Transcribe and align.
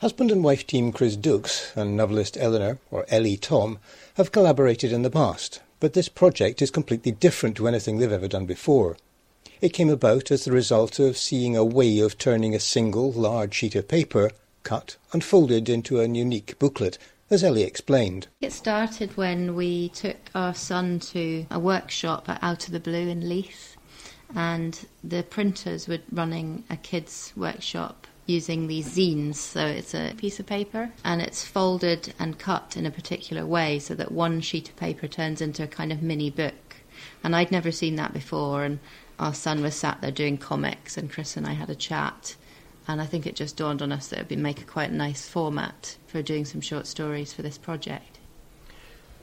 Husband 0.00 0.30
and 0.30 0.42
wife 0.42 0.66
team 0.66 0.92
Chris 0.92 1.14
Dukes 1.14 1.76
and 1.76 1.94
novelist 1.94 2.38
Eleanor, 2.40 2.78
or 2.90 3.04
Ellie 3.10 3.36
Thom, 3.36 3.78
have 4.14 4.32
collaborated 4.32 4.92
in 4.92 5.02
the 5.02 5.10
past, 5.10 5.60
but 5.78 5.92
this 5.92 6.08
project 6.08 6.62
is 6.62 6.70
completely 6.70 7.12
different 7.12 7.54
to 7.58 7.68
anything 7.68 7.98
they've 7.98 8.10
ever 8.10 8.26
done 8.26 8.46
before. 8.46 8.96
It 9.60 9.74
came 9.74 9.90
about 9.90 10.30
as 10.30 10.46
the 10.46 10.52
result 10.52 10.98
of 10.98 11.18
seeing 11.18 11.54
a 11.54 11.66
way 11.66 11.98
of 11.98 12.16
turning 12.16 12.54
a 12.54 12.60
single 12.60 13.12
large 13.12 13.52
sheet 13.52 13.74
of 13.74 13.88
paper, 13.88 14.30
cut 14.62 14.96
and 15.12 15.22
folded 15.22 15.68
into 15.68 16.00
an 16.00 16.14
unique 16.14 16.58
booklet, 16.58 16.96
as 17.28 17.44
Ellie 17.44 17.64
explained. 17.64 18.26
It 18.40 18.54
started 18.54 19.18
when 19.18 19.54
we 19.54 19.90
took 19.90 20.30
our 20.34 20.54
son 20.54 21.00
to 21.12 21.44
a 21.50 21.58
workshop 21.58 22.26
at 22.26 22.42
Out 22.42 22.64
of 22.64 22.72
the 22.72 22.80
Blue 22.80 23.06
in 23.06 23.28
Leith, 23.28 23.76
and 24.34 24.86
the 25.04 25.24
printers 25.24 25.86
were 25.86 25.98
running 26.10 26.64
a 26.70 26.78
kids' 26.78 27.34
workshop 27.36 28.06
using 28.30 28.66
these 28.66 28.88
zines. 28.88 29.34
So 29.34 29.66
it's 29.66 29.94
a 29.94 30.14
piece 30.16 30.40
of 30.40 30.46
paper 30.46 30.90
and 31.04 31.20
it's 31.20 31.44
folded 31.44 32.14
and 32.18 32.38
cut 32.38 32.76
in 32.76 32.86
a 32.86 32.90
particular 32.90 33.44
way 33.44 33.78
so 33.78 33.94
that 33.94 34.12
one 34.12 34.40
sheet 34.40 34.68
of 34.70 34.76
paper 34.76 35.06
turns 35.06 35.40
into 35.40 35.62
a 35.64 35.66
kind 35.66 35.92
of 35.92 36.02
mini 36.02 36.30
book. 36.30 36.76
And 37.22 37.34
I'd 37.36 37.50
never 37.50 37.72
seen 37.72 37.96
that 37.96 38.12
before. 38.12 38.64
And 38.64 38.78
our 39.18 39.34
son 39.34 39.62
was 39.62 39.74
sat 39.74 40.00
there 40.00 40.10
doing 40.10 40.38
comics, 40.38 40.96
and 40.96 41.10
Chris 41.10 41.36
and 41.36 41.46
I 41.46 41.52
had 41.52 41.68
a 41.68 41.74
chat. 41.74 42.36
And 42.88 43.00
I 43.00 43.06
think 43.06 43.26
it 43.26 43.36
just 43.36 43.56
dawned 43.56 43.82
on 43.82 43.92
us 43.92 44.08
that 44.08 44.20
it 44.20 44.30
would 44.30 44.38
make 44.38 44.62
a 44.62 44.64
quite 44.64 44.92
nice 44.92 45.28
format 45.28 45.96
for 46.06 46.22
doing 46.22 46.44
some 46.44 46.60
short 46.60 46.86
stories 46.86 47.32
for 47.32 47.42
this 47.42 47.58
project. 47.58 48.18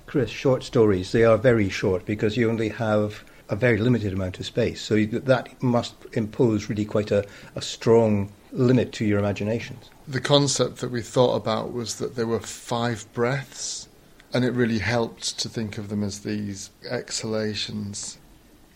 Chris, 0.05 0.29
short 0.29 0.63
stories, 0.63 1.11
they 1.11 1.23
are 1.23 1.37
very 1.37 1.67
short 1.67 2.05
because 2.05 2.37
you 2.37 2.49
only 2.49 2.69
have 2.69 3.25
a 3.49 3.55
very 3.55 3.77
limited 3.77 4.13
amount 4.13 4.39
of 4.39 4.45
space. 4.45 4.81
So 4.81 5.05
that 5.05 5.61
must 5.61 5.95
impose 6.13 6.69
really 6.69 6.85
quite 6.85 7.11
a, 7.11 7.25
a 7.55 7.61
strong 7.61 8.31
limit 8.51 8.91
to 8.93 9.05
your 9.05 9.19
imaginations. 9.19 9.89
The 10.07 10.21
concept 10.21 10.77
that 10.77 10.91
we 10.91 11.01
thought 11.01 11.35
about 11.35 11.73
was 11.73 11.95
that 11.95 12.15
there 12.15 12.27
were 12.27 12.39
five 12.39 13.05
breaths, 13.13 13.87
and 14.33 14.43
it 14.43 14.51
really 14.51 14.79
helped 14.79 15.39
to 15.39 15.49
think 15.49 15.77
of 15.77 15.89
them 15.89 16.03
as 16.03 16.19
these 16.19 16.69
exhalations. 16.89 18.17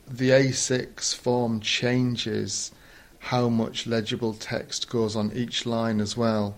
The 0.07 0.29
A6 0.29 1.15
form 1.15 1.59
changes 1.59 2.71
how 3.19 3.49
much 3.49 3.85
legible 3.85 4.33
text 4.33 4.89
goes 4.89 5.15
on 5.15 5.31
each 5.33 5.65
line 5.65 6.01
as 6.01 6.17
well. 6.17 6.55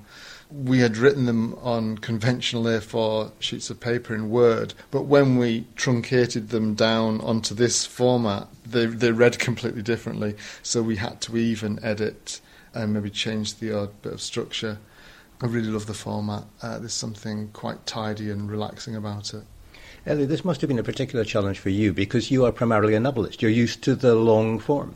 We 0.54 0.80
had 0.80 0.98
written 0.98 1.26
them 1.26 1.56
on 1.64 1.98
conventional 1.98 2.66
A4 2.66 3.32
sheets 3.40 3.72
of 3.72 3.80
paper 3.80 4.14
in 4.14 4.30
Word, 4.30 4.76
but 4.92 5.04
when 5.04 5.38
we 5.38 5.66
truncated 5.76 6.50
them 6.50 6.76
down 6.76 7.22
onto 7.22 7.56
this 7.56 7.88
format, 7.88 8.48
they, 8.64 8.86
they 8.86 9.12
read 9.12 9.40
completely 9.40 9.82
differently. 9.82 10.36
So 10.62 10.84
we 10.84 10.98
had 10.98 11.22
to 11.22 11.38
even 11.38 11.84
edit 11.84 12.40
and 12.74 12.94
maybe 12.94 13.10
change 13.10 13.56
the 13.56 13.76
odd 13.76 14.02
bit 14.04 14.14
of 14.14 14.22
structure. 14.22 14.78
I 15.42 15.48
really 15.48 15.70
love 15.70 15.88
the 15.88 15.94
format. 15.94 16.44
Uh, 16.62 16.80
there's 16.80 16.94
something 16.94 17.50
quite 17.54 17.86
tidy 17.86 18.30
and 18.30 18.50
relaxing 18.50 18.96
about 18.96 19.34
it. 19.34 19.44
Ellie, 20.06 20.26
this 20.26 20.46
must 20.46 20.62
have 20.62 20.68
been 20.68 20.80
a 20.80 20.84
particular 20.84 21.26
challenge 21.26 21.60
for 21.60 21.70
you 21.70 21.94
because 21.94 22.30
you 22.30 22.46
are 22.46 22.52
primarily 22.52 22.94
a 22.94 23.00
novelist. 23.00 23.42
You're 23.42 23.52
used 23.52 23.82
to 23.84 23.96
the 23.96 24.16
long 24.16 24.60
form. 24.60 24.96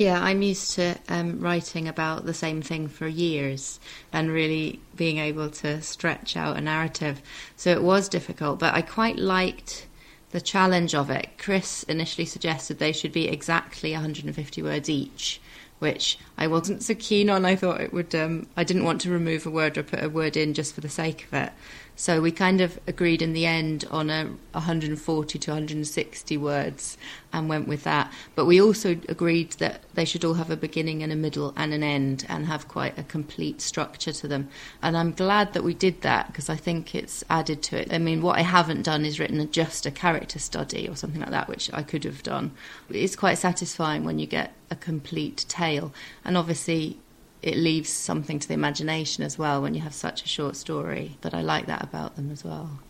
Yeah, 0.00 0.18
I'm 0.18 0.40
used 0.40 0.72
to 0.76 0.96
um, 1.10 1.40
writing 1.40 1.86
about 1.86 2.24
the 2.24 2.32
same 2.32 2.62
thing 2.62 2.88
for 2.88 3.06
years 3.06 3.78
and 4.14 4.30
really 4.30 4.80
being 4.96 5.18
able 5.18 5.50
to 5.50 5.82
stretch 5.82 6.38
out 6.38 6.56
a 6.56 6.60
narrative. 6.62 7.20
So 7.54 7.70
it 7.70 7.82
was 7.82 8.08
difficult, 8.08 8.58
but 8.58 8.72
I 8.72 8.80
quite 8.80 9.18
liked 9.18 9.86
the 10.30 10.40
challenge 10.40 10.94
of 10.94 11.10
it. 11.10 11.28
Chris 11.36 11.82
initially 11.82 12.24
suggested 12.24 12.78
they 12.78 12.92
should 12.92 13.12
be 13.12 13.28
exactly 13.28 13.92
150 13.92 14.62
words 14.62 14.88
each 14.88 15.38
which 15.80 16.18
I 16.38 16.46
wasn't 16.46 16.82
so 16.82 16.94
keen 16.94 17.28
on. 17.28 17.44
I 17.44 17.56
thought 17.56 17.80
it 17.80 17.92
would, 17.92 18.14
um, 18.14 18.46
I 18.56 18.64
didn't 18.64 18.84
want 18.84 19.00
to 19.02 19.10
remove 19.10 19.44
a 19.44 19.50
word 19.50 19.76
or 19.76 19.82
put 19.82 20.04
a 20.04 20.08
word 20.08 20.36
in 20.36 20.54
just 20.54 20.74
for 20.74 20.80
the 20.80 20.88
sake 20.88 21.24
of 21.24 21.34
it. 21.34 21.52
So 21.96 22.22
we 22.22 22.32
kind 22.32 22.62
of 22.62 22.80
agreed 22.86 23.20
in 23.20 23.34
the 23.34 23.44
end 23.44 23.84
on 23.90 24.08
a 24.08 24.24
140 24.52 25.38
to 25.38 25.50
160 25.50 26.36
words 26.38 26.96
and 27.30 27.46
went 27.46 27.68
with 27.68 27.84
that. 27.84 28.10
But 28.34 28.46
we 28.46 28.58
also 28.58 28.92
agreed 29.08 29.52
that 29.58 29.82
they 29.92 30.06
should 30.06 30.24
all 30.24 30.32
have 30.34 30.50
a 30.50 30.56
beginning 30.56 31.02
and 31.02 31.12
a 31.12 31.16
middle 31.16 31.52
and 31.58 31.74
an 31.74 31.82
end 31.82 32.24
and 32.26 32.46
have 32.46 32.68
quite 32.68 32.98
a 32.98 33.02
complete 33.02 33.60
structure 33.60 34.12
to 34.12 34.26
them. 34.26 34.48
And 34.80 34.96
I'm 34.96 35.12
glad 35.12 35.52
that 35.52 35.62
we 35.62 35.74
did 35.74 36.00
that 36.00 36.28
because 36.28 36.48
I 36.48 36.56
think 36.56 36.94
it's 36.94 37.22
added 37.28 37.62
to 37.64 37.82
it. 37.82 37.92
I 37.92 37.98
mean, 37.98 38.22
what 38.22 38.38
I 38.38 38.42
haven't 38.42 38.82
done 38.82 39.04
is 39.04 39.20
written 39.20 39.50
just 39.50 39.84
a 39.84 39.90
character 39.90 40.38
study 40.38 40.88
or 40.88 40.96
something 40.96 41.20
like 41.20 41.32
that, 41.32 41.48
which 41.48 41.70
I 41.74 41.82
could 41.82 42.04
have 42.04 42.22
done. 42.22 42.52
It's 42.88 43.14
quite 43.14 43.36
satisfying 43.36 44.04
when 44.04 44.18
you 44.18 44.26
get 44.26 44.54
a 44.70 44.76
complete 44.76 45.44
tale. 45.48 45.92
And 46.24 46.36
obviously, 46.36 46.98
it 47.42 47.56
leaves 47.56 47.88
something 47.88 48.38
to 48.38 48.48
the 48.48 48.54
imagination 48.54 49.24
as 49.24 49.38
well 49.38 49.62
when 49.62 49.74
you 49.74 49.80
have 49.80 49.94
such 49.94 50.22
a 50.22 50.28
short 50.28 50.56
story. 50.56 51.16
But 51.20 51.34
I 51.34 51.42
like 51.42 51.66
that 51.66 51.82
about 51.82 52.16
them 52.16 52.30
as 52.30 52.44
well. 52.44 52.80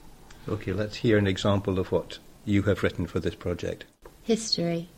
Okay, 0.48 0.72
let's 0.72 0.96
hear 0.96 1.18
an 1.18 1.26
example 1.26 1.78
of 1.78 1.92
what 1.92 2.18
you 2.44 2.62
have 2.62 2.82
written 2.82 3.06
for 3.06 3.20
this 3.20 3.34
project. 3.34 3.84
History. 4.22 4.88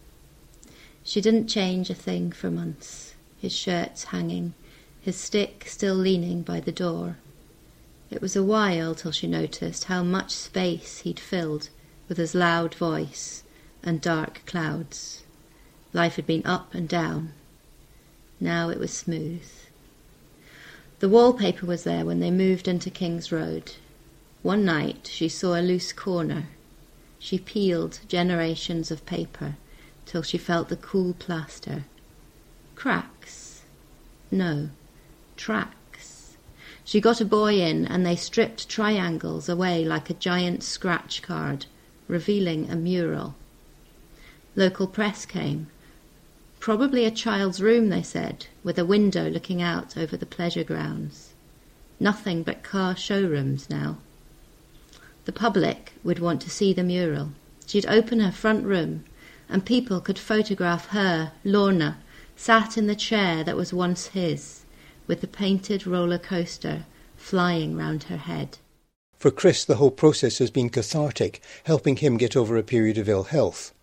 She 1.04 1.20
didn't 1.20 1.48
change 1.48 1.90
a 1.90 1.94
thing 1.94 2.32
for 2.32 2.50
months. 2.50 3.14
His 3.38 3.52
shirts 3.52 4.04
hanging, 4.04 4.54
his 5.00 5.16
stick 5.16 5.64
still 5.66 5.96
leaning 5.96 6.42
by 6.42 6.60
the 6.60 6.70
door. 6.70 7.16
It 8.08 8.22
was 8.22 8.36
a 8.36 8.42
while 8.44 8.94
till 8.94 9.10
she 9.10 9.26
noticed 9.26 9.84
how 9.84 10.04
much 10.04 10.30
space 10.30 10.98
he'd 10.98 11.18
filled 11.18 11.70
with 12.08 12.18
his 12.18 12.34
loud 12.34 12.74
voice 12.74 13.42
and 13.82 14.00
dark 14.00 14.42
clouds. 14.46 15.21
Life 15.94 16.16
had 16.16 16.26
been 16.26 16.46
up 16.46 16.74
and 16.74 16.88
down, 16.88 17.34
now 18.40 18.70
it 18.70 18.78
was 18.78 18.90
smooth. 18.94 19.46
The 21.00 21.08
wallpaper 21.08 21.66
was 21.66 21.84
there 21.84 22.06
when 22.06 22.18
they 22.18 22.30
moved 22.30 22.66
into 22.66 22.88
King's 22.88 23.30
Road. 23.30 23.72
One 24.40 24.64
night 24.64 25.10
she 25.12 25.28
saw 25.28 25.54
a 25.54 25.60
loose 25.60 25.92
corner. 25.92 26.48
She 27.18 27.38
peeled 27.38 28.00
generations 28.08 28.90
of 28.90 29.04
paper 29.04 29.56
till 30.06 30.22
she 30.22 30.38
felt 30.38 30.70
the 30.70 30.76
cool 30.76 31.12
plaster. 31.12 31.84
Cracks? 32.74 33.60
No, 34.30 34.70
tracks. 35.36 36.38
She 36.84 37.02
got 37.02 37.20
a 37.20 37.26
boy 37.26 37.60
in 37.60 37.84
and 37.84 38.06
they 38.06 38.16
stripped 38.16 38.66
triangles 38.66 39.46
away 39.46 39.84
like 39.84 40.08
a 40.08 40.14
giant 40.14 40.62
scratch 40.62 41.20
card, 41.20 41.66
revealing 42.08 42.70
a 42.70 42.76
mural. 42.76 43.34
Local 44.56 44.86
press 44.86 45.26
came 45.26 45.66
Probably 46.62 47.04
a 47.04 47.10
child's 47.10 47.60
room, 47.60 47.88
they 47.88 48.04
said, 48.04 48.46
with 48.62 48.78
a 48.78 48.84
window 48.84 49.28
looking 49.28 49.60
out 49.60 49.96
over 49.96 50.16
the 50.16 50.24
pleasure 50.24 50.62
grounds. 50.62 51.30
Nothing 51.98 52.44
but 52.44 52.62
car 52.62 52.94
showrooms 52.94 53.68
now. 53.68 53.98
The 55.24 55.32
public 55.32 55.94
would 56.04 56.20
want 56.20 56.40
to 56.42 56.50
see 56.50 56.72
the 56.72 56.84
mural. 56.84 57.32
She'd 57.66 57.86
open 57.86 58.20
her 58.20 58.30
front 58.30 58.64
room, 58.64 59.02
and 59.48 59.66
people 59.66 60.00
could 60.00 60.20
photograph 60.20 60.86
her, 60.90 61.32
Lorna, 61.42 61.98
sat 62.36 62.78
in 62.78 62.86
the 62.86 62.94
chair 62.94 63.42
that 63.42 63.56
was 63.56 63.72
once 63.72 64.06
his, 64.06 64.62
with 65.08 65.20
the 65.20 65.26
painted 65.26 65.84
roller 65.84 66.16
coaster 66.16 66.84
flying 67.16 67.76
round 67.76 68.04
her 68.04 68.18
head. 68.18 68.58
For 69.18 69.32
Chris, 69.32 69.64
the 69.64 69.78
whole 69.78 69.90
process 69.90 70.38
has 70.38 70.52
been 70.52 70.70
cathartic, 70.70 71.42
helping 71.64 71.96
him 71.96 72.18
get 72.18 72.36
over 72.36 72.56
a 72.56 72.62
period 72.62 72.98
of 72.98 73.08
ill 73.08 73.24
health. 73.24 73.74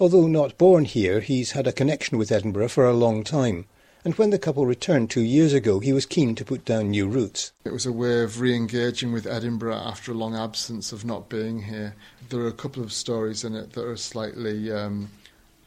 Although 0.00 0.26
not 0.26 0.58
born 0.58 0.84
here, 0.84 1.20
he's 1.20 1.52
had 1.52 1.66
a 1.66 1.72
connection 1.72 2.18
with 2.18 2.32
Edinburgh 2.32 2.68
for 2.68 2.86
a 2.86 2.94
long 2.94 3.24
time. 3.24 3.66
And 4.04 4.14
when 4.14 4.30
the 4.30 4.38
couple 4.38 4.64
returned 4.64 5.10
two 5.10 5.22
years 5.22 5.52
ago, 5.52 5.80
he 5.80 5.92
was 5.92 6.06
keen 6.06 6.34
to 6.36 6.44
put 6.44 6.64
down 6.64 6.90
new 6.90 7.08
roots. 7.08 7.52
It 7.64 7.72
was 7.72 7.84
a 7.84 7.92
way 7.92 8.22
of 8.22 8.40
re 8.40 8.54
engaging 8.54 9.12
with 9.12 9.26
Edinburgh 9.26 9.74
after 9.74 10.12
a 10.12 10.14
long 10.14 10.36
absence 10.36 10.92
of 10.92 11.04
not 11.04 11.28
being 11.28 11.62
here. 11.64 11.94
There 12.28 12.40
are 12.40 12.48
a 12.48 12.52
couple 12.52 12.82
of 12.82 12.92
stories 12.92 13.44
in 13.44 13.54
it 13.54 13.72
that 13.72 13.84
are 13.84 13.96
slightly 13.96 14.70
um, 14.70 15.10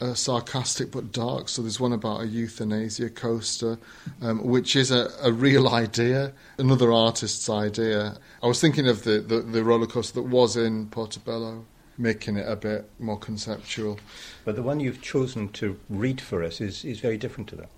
uh, 0.02 0.14
sarcastic 0.14 0.92
but 0.92 1.12
dark. 1.12 1.50
So 1.50 1.62
there's 1.62 1.80
one 1.80 1.94
about 1.94 2.22
a 2.22 2.28
euthanasia 2.28 3.10
coaster, 3.10 3.78
um, 4.22 4.44
which 4.44 4.76
is 4.76 4.92
a, 4.92 5.12
a, 5.22 5.32
real 5.32 5.70
idea, 5.70 6.34
another 6.58 6.92
artist's 6.92 7.50
idea. 7.50 8.18
I 8.42 8.48
was 8.48 8.60
thinking 8.60 8.88
of 8.88 9.04
the, 9.04 9.20
the, 9.20 9.42
the 9.42 9.64
roller 9.64 9.88
coaster 9.88 10.22
that 10.22 10.28
was 10.28 10.58
in 10.58 10.88
Portobello 10.88 11.66
making 12.02 12.38
it 12.38 12.48
a 12.48 12.56
bit 12.56 12.90
more 13.00 13.18
conceptual. 13.18 14.00
But 14.44 14.56
the 14.56 14.64
one 14.64 14.80
you've 14.80 15.02
chosen 15.02 15.50
to 15.50 15.80
read 15.90 16.20
for 16.20 16.44
us 16.44 16.60
is, 16.60 16.84
is 16.84 17.00
very 17.00 17.18
different 17.18 17.50
to 17.50 17.56
that. 17.58 17.70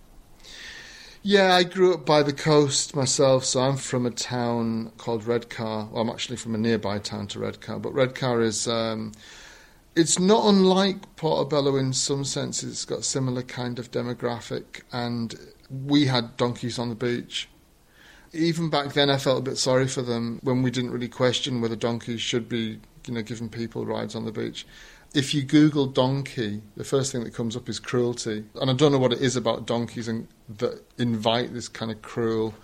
Yeah, 1.26 1.54
I 1.54 1.64
grew 1.64 1.94
up 1.94 2.06
by 2.06 2.22
the 2.22 2.34
coast 2.34 2.96
myself, 2.98 3.46
so 3.46 3.62
I'm 3.62 3.78
from 3.78 4.06
a 4.06 4.12
town 4.12 4.92
called 4.98 5.26
Redcar. 5.26 5.88
Well, 5.90 6.02
I'm 6.02 6.10
actually 6.10 6.36
from 6.36 6.54
a 6.54 6.58
nearby 6.58 7.00
town 7.00 7.28
to 7.28 7.40
Redcar, 7.40 7.80
but 7.80 7.94
Redcar 7.94 8.42
is. 8.42 8.68
Um, 8.68 9.14
it's 9.96 10.20
not 10.20 10.46
unlike 10.46 11.16
Portobello 11.16 11.78
in 11.78 11.94
some 11.94 12.26
senses. 12.26 12.72
It's 12.72 12.86
got 12.86 13.06
similar 13.06 13.44
kind 13.44 13.80
of 13.80 13.92
demographic, 13.92 14.82
and 14.92 15.34
we 15.70 16.08
had 16.08 16.36
donkeys 16.36 16.78
on 16.78 16.90
the 16.90 16.96
beach. 16.96 17.48
Even 18.34 18.70
back 18.70 18.94
then, 18.94 19.10
I 19.10 19.18
felt 19.18 19.40
a 19.40 19.44
bit 19.44 19.58
sorry 19.58 19.88
for 19.88 20.02
them 20.02 20.40
when 20.42 20.64
we 20.64 20.72
didn't 20.72 20.92
really 20.92 21.08
question 21.08 21.62
whether 21.62 21.76
donkeys 21.76 22.22
should 22.22 22.50
be 22.50 22.80
you 23.08 23.14
know, 23.14 23.22
giving 23.22 23.50
people 23.50 23.86
rides 23.86 24.16
on 24.16 24.26
the 24.26 24.32
beach. 24.32 24.66
If 25.14 25.34
you 25.34 25.44
Google 25.44 25.86
donkey, 25.86 26.62
the 26.76 26.84
first 26.84 27.12
thing 27.12 27.24
that 27.24 27.34
comes 27.34 27.56
up 27.56 27.70
is 27.70 27.80
cruelty. 27.80 28.46
And 28.60 28.70
I 28.70 28.74
don't 28.74 28.92
know 28.92 28.98
what 28.98 29.14
it 29.14 29.22
is 29.22 29.36
about 29.36 29.68
donkeys 29.68 30.08
and 30.08 30.28
that 30.58 30.84
invite 30.98 31.54
this 31.54 31.68
kind 31.68 31.92
of 31.92 32.02
cruel 32.02 32.56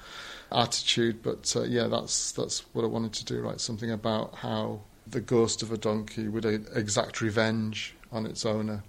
attitude. 0.51 1.21
But 1.21 1.53
uh, 1.55 1.63
yeah, 1.63 1.87
that's 1.87 2.31
that's 2.31 2.61
what 2.73 2.83
I 2.83 2.87
wanted 2.87 3.13
to 3.13 3.25
do. 3.25 3.41
Write 3.41 3.61
something 3.61 3.91
about 3.91 4.35
how 4.35 4.81
the 5.05 5.21
ghost 5.21 5.61
of 5.61 5.71
a 5.71 5.77
donkey 5.77 6.27
would 6.27 6.45
exact 6.45 7.21
revenge 7.21 7.95
on 8.11 8.25
its 8.25 8.45
owner. 8.45 8.83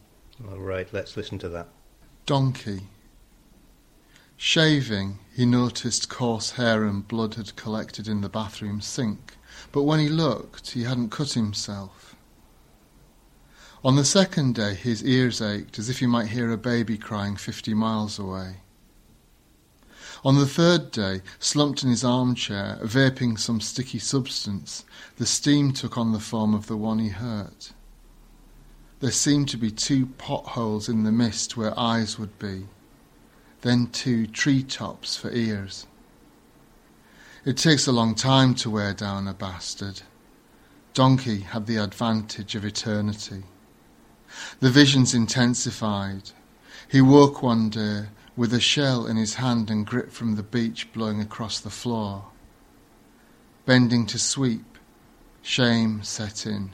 All 0.51 0.59
right, 0.59 0.89
let's 0.93 1.17
listen 1.17 1.39
to 1.41 1.49
that. 1.51 1.69
Donkey. 2.25 2.81
Shaving, 4.43 5.19
he 5.37 5.45
noticed 5.45 6.09
coarse 6.09 6.53
hair 6.53 6.85
and 6.85 7.07
blood 7.07 7.35
had 7.35 7.55
collected 7.57 8.09
in 8.09 8.23
the 8.23 8.29
bathroom 8.31 8.81
sink, 8.81 9.37
but 9.71 9.83
when 9.83 10.01
he 10.01 10.09
looked, 10.09 10.71
he 10.71 10.85
hadn't 10.85 11.11
cut 11.11 11.35
himself. 11.35 12.17
On 13.85 13.97
the 13.97 14.05
second 14.05 14.55
day, 14.55 14.73
his 14.75 15.05
ears 15.05 15.43
ached 15.43 15.79
as 15.79 15.91
if 15.91 15.99
he 15.99 16.07
might 16.07 16.29
hear 16.29 16.51
a 16.51 16.57
baby 16.57 16.97
crying 16.97 17.37
fifty 17.37 17.75
miles 17.75 18.19
away. 18.19 18.63
On 20.25 20.37
the 20.37 20.47
third 20.47 20.91
day, 20.91 21.21
slumped 21.39 21.83
in 21.83 21.91
his 21.91 22.03
armchair, 22.03 22.79
vaping 22.83 23.39
some 23.39 23.61
sticky 23.61 23.99
substance, 23.99 24.87
the 25.17 25.27
steam 25.27 25.75
took 25.75 25.99
on 25.99 26.13
the 26.13 26.19
form 26.19 26.55
of 26.55 26.67
the 26.67 26.79
one 26.79 26.99
he 26.99 27.11
hurt. 27.11 27.73
There 29.01 29.13
seemed 29.13 29.51
to 29.51 29.59
be 29.59 29.71
two 29.71 30.07
potholes 30.07 30.89
in 30.89 31.05
the 31.05 31.13
mist 31.13 31.59
where 31.59 31.79
eyes 31.79 32.19
would 32.19 32.39
be, 32.39 32.69
then 33.63 33.89
two 33.89 34.27
tree 34.27 34.63
tops 34.63 35.17
for 35.17 35.31
ears. 35.31 35.87
It 37.45 37.57
takes 37.57 37.87
a 37.87 37.93
long 37.93 38.15
time 38.15 38.55
to 38.57 38.71
wear 38.71 38.93
down 38.93 39.27
a 39.27 39.35
bastard. 39.35 40.03
Donkey 40.93 41.41
had 41.41 41.67
the 41.67 41.77
advantage 41.77 42.55
of 42.55 42.65
eternity. 42.65 43.45
The 44.61 44.71
visions 44.71 45.15
intensified. 45.15 46.31
He 46.89 47.01
woke 47.01 47.43
one 47.43 47.71
day 47.71 48.07
with 48.37 48.53
a 48.53 48.61
shell 48.61 49.07
in 49.07 49.17
his 49.17 49.35
hand 49.35 49.71
and 49.71 49.87
grit 49.87 50.13
from 50.13 50.37
the 50.37 50.43
beach 50.43 50.93
blowing 50.93 51.21
across 51.21 51.61
the 51.61 51.71
floor. 51.71 52.25
Bending 53.67 54.07
to 54.07 54.19
sweep, 54.19 54.79
shame 55.43 56.03
set 56.03 56.47
in. 56.47 56.71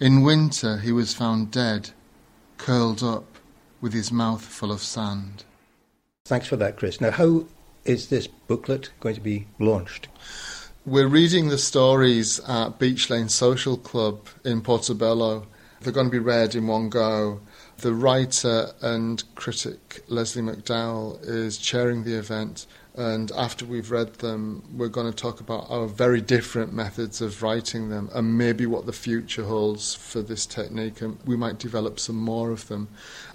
In 0.00 0.22
winter 0.22 0.78
he 0.78 0.92
was 0.92 1.14
found 1.14 1.50
dead, 1.50 1.90
curled 2.58 3.02
up, 3.02 3.33
with 3.84 3.92
his 3.92 4.10
mouth 4.10 4.42
full 4.42 4.72
of 4.72 4.80
sand. 4.80 5.44
Thanks 6.24 6.46
for 6.46 6.56
that, 6.56 6.78
Chris. 6.78 7.02
Now, 7.02 7.10
how 7.10 7.44
is 7.84 8.08
this 8.08 8.26
booklet 8.26 8.88
going 8.98 9.14
to 9.14 9.20
be 9.20 9.46
launched? 9.58 10.08
We're 10.86 11.06
reading 11.06 11.48
the 11.48 11.58
stories 11.58 12.40
at 12.48 12.78
Beach 12.78 13.10
Lane 13.10 13.28
Social 13.28 13.76
Club 13.76 14.26
in 14.42 14.62
Portobello. 14.62 15.46
They're 15.82 15.92
going 15.92 16.06
to 16.06 16.10
be 16.10 16.18
read 16.18 16.54
in 16.54 16.66
one 16.66 16.88
go. 16.88 17.42
The 17.76 17.92
writer 17.92 18.72
and 18.80 19.22
critic 19.34 20.02
Lesley 20.08 20.40
McDowell 20.40 21.22
is 21.22 21.58
chairing 21.58 22.04
the 22.04 22.14
event, 22.14 22.66
and 22.96 23.32
after 23.32 23.64
we've 23.64 23.90
read 23.90 24.14
them, 24.14 24.62
we're 24.72 24.88
going 24.88 25.10
to 25.10 25.16
talk 25.16 25.40
about 25.40 25.68
our 25.68 25.86
very 25.88 26.20
different 26.20 26.72
methods 26.72 27.20
of 27.20 27.42
writing 27.42 27.88
them 27.88 28.08
and 28.14 28.38
maybe 28.38 28.66
what 28.66 28.86
the 28.86 28.92
future 28.92 29.42
holds 29.42 29.96
for 29.96 30.22
this 30.22 30.46
technique. 30.46 31.00
And 31.00 31.18
we 31.24 31.36
might 31.36 31.58
develop 31.58 31.98
some 31.98 32.16
more 32.16 32.52
of 32.52 32.68
them. 32.68 32.88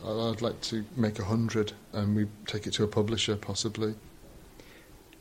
I'd 0.06 0.42
like 0.42 0.62
to 0.62 0.86
make 0.96 1.20
a 1.20 1.26
hundred 1.26 1.74
and 1.92 2.16
we 2.16 2.28
take 2.48 2.68
it 2.68 2.74
to 2.74 2.86
a 2.86 2.88
publisher 2.88 3.36
possibly. 3.36 3.96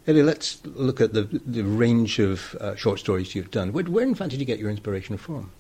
Ellie, 0.07 0.23
let's 0.23 0.65
look 0.65 1.01
at 1.01 1.13
the, 1.13 1.25
the 1.45 1.63
range 1.63 2.21
of 2.21 2.55
uh, 2.61 2.77
short 2.77 3.01
stories 3.01 3.35
you've 3.35 3.51
done. 3.51 3.73
Where, 3.73 3.85
where, 3.85 4.05
in 4.05 4.15
fact, 4.15 4.31
did 4.31 4.41
you 4.41 4.47
get 4.47 4.61
your 4.61 4.71
inspiration 4.71 5.17
from? 5.17 5.51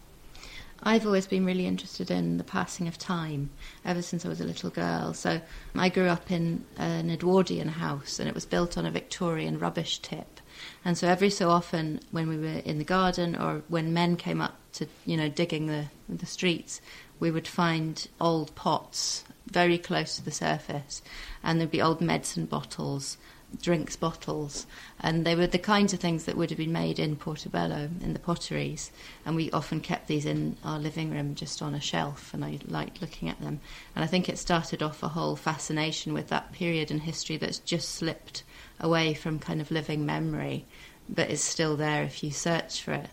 I've 0.83 1.07
always 1.07 1.27
been 1.27 1.45
really 1.45 1.67
interested 1.67 2.11
in 2.11 2.39
the 2.39 2.45
passing 2.45 2.87
of 2.87 2.99
time 2.99 3.51
ever 3.85 4.01
since 4.01 4.25
I 4.25 4.29
was 4.29 4.41
a 4.41 4.45
little 4.45 4.71
girl. 4.71 5.13
So 5.13 5.41
I 5.75 5.89
grew 5.89 6.07
up 6.07 6.31
in 6.31 6.65
an 6.77 7.11
Edwardian 7.11 7.69
house 7.69 8.21
and 8.21 8.29
it 8.29 8.35
was 8.35 8.47
built 8.47 8.79
on 8.79 8.87
a 8.87 8.91
Victorian 8.91 9.59
rubbish 9.59 9.99
tip. 9.99 10.41
And 10.85 10.97
so 10.97 11.09
every 11.09 11.31
so 11.31 11.51
often 11.51 12.01
when 12.11 12.29
we 12.29 12.37
were 12.37 12.63
in 12.65 12.79
the 12.79 12.85
garden 12.85 13.35
or 13.37 13.63
when 13.69 13.93
men 13.93 14.17
came 14.17 14.41
up 14.41 14.57
to, 14.75 14.87
you 15.05 15.17
know, 15.17 15.29
digging 15.29 15.67
the, 15.67 15.87
the 16.09 16.27
streets, 16.27 16.81
we 17.19 17.31
would 17.31 17.49
find 17.49 18.07
old 18.21 18.55
pots 18.55 19.25
very 19.51 19.79
close 19.79 20.17
to 20.17 20.25
the 20.25 20.31
surface 20.31 21.03
and 21.43 21.59
there'd 21.59 21.71
be 21.71 21.83
old 21.83 22.01
medicine 22.01 22.45
bottles 22.45 23.17
drinks 23.63 23.97
bottles, 23.97 24.67
and 25.01 25.25
they 25.25 25.35
were 25.35 25.47
the 25.47 25.59
kinds 25.59 25.93
of 25.93 26.01
things 26.01 26.25
that 26.25 26.37
would 26.37 26.51
have 26.51 26.59
been 26.59 26.73
made 26.73 26.99
in 26.99 27.17
Portobello 27.17 27.89
in 28.01 28.13
the 28.13 28.19
potteries. 28.19 28.91
And 29.25 29.35
we 29.37 29.51
often 29.51 29.81
kept 29.81 30.07
these 30.07 30.27
in 30.27 30.57
our 30.65 30.79
living 30.79 31.11
room 31.11 31.35
just 31.35 31.63
on 31.63 31.75
a 31.75 31.81
shelf, 31.81 32.33
and 32.35 32.45
I 32.45 32.59
liked 32.67 33.01
looking 33.01 33.29
at 33.29 33.41
them. 33.41 33.61
And 33.95 34.05
I 34.05 34.07
think 34.07 34.29
it 34.29 34.39
started 34.39 34.83
off 34.83 35.03
a 35.03 35.09
whole 35.09 35.37
fascination 35.37 36.13
with 36.13 36.29
that 36.29 36.53
period 36.53 36.91
in 36.91 37.01
history 37.01 37.37
that's 37.37 37.59
just 37.59 37.91
slipped 37.91 38.43
away 38.81 39.15
from 39.15 39.39
kind 39.39 39.61
of 39.61 39.71
living 39.71 40.05
memory, 40.05 40.67
but 41.09 41.31
is 41.31 41.43
still 41.43 41.77
there 41.77 42.03
if 42.03 42.23
you 42.23 42.31
search 42.31 42.83
for 42.83 42.93
it. 42.93 43.09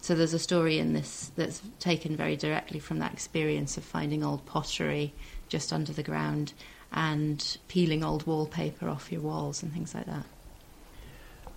So 0.00 0.14
there's 0.14 0.34
a 0.34 0.38
story 0.38 0.78
in 0.78 0.92
this 0.92 1.32
that's 1.36 1.62
taken 1.80 2.16
very 2.16 2.36
directly 2.36 2.78
from 2.78 2.98
that 2.98 3.12
experience 3.12 3.76
of 3.76 3.84
finding 3.84 4.22
old 4.22 4.44
pottery 4.46 5.14
just 5.48 5.72
under 5.72 5.92
the 5.92 6.02
ground 6.02 6.52
and 6.96 7.58
peeling 7.68 8.02
old 8.02 8.26
wallpaper 8.26 8.88
off 8.88 9.12
your 9.12 9.20
walls 9.20 9.62
and 9.62 9.72
things 9.72 9.94
like 9.94 10.06
that. 10.06 10.24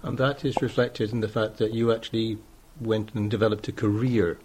And 0.03 0.18
that 0.18 0.45
is 0.45 0.62
reflected 0.62 1.12
in 1.12 1.21
the 1.21 1.30
fact 1.30 1.57
that 1.57 1.74
you 1.74 1.91
actually 1.91 2.38
went 2.80 3.13
and 3.15 3.31
developed 3.31 3.68
a 3.68 3.71
career 3.71 4.38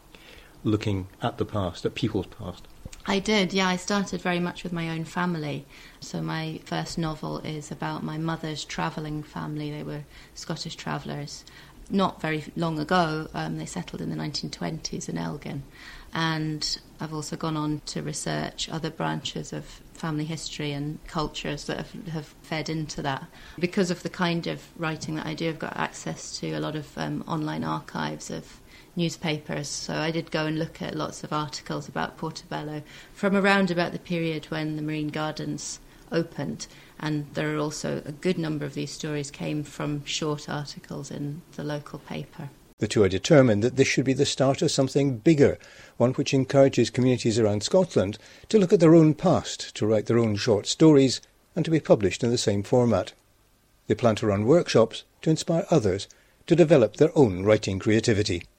looking 0.63 1.09
at 1.21 1.39
the 1.39 1.45
past, 1.45 1.85
at 1.85 1.95
people's 1.95 2.27
past. 2.27 2.67
I 3.07 3.19
did, 3.19 3.53
yeah. 3.53 3.69
I 3.69 3.77
started 3.77 4.23
very 4.23 4.41
much 4.41 4.63
with 4.63 4.73
my 4.73 4.89
own 4.89 5.05
family. 5.05 5.67
So, 6.01 6.23
my 6.23 6.61
first 6.65 6.97
novel 6.97 7.39
is 7.41 7.71
about 7.71 8.03
my 8.03 8.17
mother's 8.17 8.65
travelling 8.65 9.23
family. 9.23 9.71
They 9.71 9.83
were 9.83 10.05
Scottish 10.35 10.77
travellers. 10.77 11.45
Not 11.91 12.21
very 12.21 12.45
long 12.57 12.79
ago, 12.79 13.29
um, 13.35 13.59
they 13.59 13.67
settled 13.67 14.01
in 14.01 14.11
the 14.11 14.17
1920s 14.17 15.09
in 15.09 15.19
Elgin. 15.19 15.63
And 16.13 16.79
I've 17.01 17.13
also 17.13 17.37
gone 17.37 17.57
on 17.57 17.83
to 17.87 18.03
research 18.03 18.69
other 18.71 18.91
branches 18.91 19.53
of 19.53 19.65
family 19.93 20.25
history 20.25 20.73
and 20.73 21.05
cultures 21.07 21.65
that 21.65 21.77
have, 21.77 22.07
have 22.09 22.27
fed 22.43 22.69
into 22.69 23.03
that. 23.03 23.27
Because 23.59 23.91
of 23.91 24.03
the 24.03 24.09
kind 24.09 24.47
of 24.47 24.63
writing 24.77 25.17
that 25.17 25.27
I 25.27 25.35
do, 25.35 25.49
I've 25.49 25.59
got 25.59 25.77
access 25.77 26.39
to 26.39 26.53
a 26.53 26.61
lot 26.61 26.77
of 26.77 26.97
um, 26.97 27.25
online 27.27 27.65
archives 27.65 28.31
of 28.31 28.61
newspapers. 28.97 29.69
So 29.69 29.95
I 29.95 30.11
did 30.11 30.31
go 30.31 30.47
and 30.47 30.59
look 30.59 30.81
at 30.81 30.95
lots 30.95 31.25
of 31.25 31.33
articles 31.33 31.89
about 31.89 32.17
Portobello 32.17 32.83
from 33.13 33.37
around 33.37 33.71
about 33.71 33.93
the 33.93 33.99
period 33.99 34.47
when 34.47 34.77
the 34.77 34.83
Marine 34.83 35.09
Gardens 35.09 35.81
opened. 36.13 36.67
And 36.99 37.27
there 37.35 37.55
are 37.55 37.59
also 37.59 38.03
a 38.05 38.13
good 38.13 38.39
number 38.39 38.65
of 38.65 38.75
these 38.75 38.93
stories 38.93 39.31
came 39.31 39.63
from 39.65 40.05
short 40.05 40.49
articles 40.49 41.11
in 41.11 41.43
the 41.57 41.65
local 41.65 41.99
paper. 41.99 42.51
The 42.79 42.89
two 42.89 43.03
are 43.03 43.09
determined 43.09 43.63
that 43.63 43.77
this 43.77 43.89
should 43.89 44.05
be 44.05 44.15
the 44.15 44.27
start 44.27 44.61
of 44.61 44.71
something 44.71 45.19
bigger, 45.19 45.59
one 45.97 46.13
which 46.15 46.35
encourages 46.35 46.91
communities 46.91 47.39
around 47.39 47.63
Scotland 47.63 48.19
to 48.49 48.59
look 48.59 48.73
at 48.73 48.81
their 48.81 48.95
own 48.95 49.15
past, 49.15 49.75
to 49.77 49.87
write 49.87 50.07
their 50.07 50.19
own 50.19 50.37
short 50.37 50.67
stories, 50.67 51.21
and 51.55 51.65
to 51.65 51.71
be 51.71 51.81
published 51.81 52.25
in 52.25 52.31
the 52.31 52.39
same 52.39 52.63
format. 52.63 53.13
They 53.87 53.95
plan 53.95 54.17
to 54.17 54.27
run 54.27 54.45
workshops 54.45 55.05
to 55.23 55.31
inspire 55.31 55.67
others 55.71 56.09
to 56.47 56.57
develop 56.57 56.97
their 56.97 57.17
own 57.17 57.45
writing 57.45 57.79
creativity. 57.79 58.45